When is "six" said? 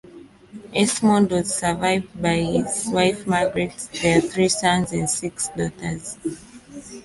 5.07-5.49